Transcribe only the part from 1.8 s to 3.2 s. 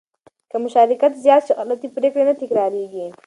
پرېکړې نه تکرارېږي.